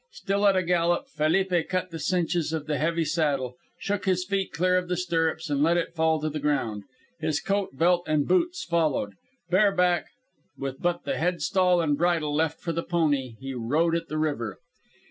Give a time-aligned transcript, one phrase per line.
[0.13, 4.51] Still at a gallop, Felipe cut the cinches of the heavy saddle, shook his feet
[4.51, 6.85] clear of the stirrups, and let it fall to the ground;
[7.19, 9.13] his coat, belt and boots followed.
[9.51, 10.07] Bareback,
[10.57, 14.57] with but the headstall and bridle left upon the pony, he rode at the river.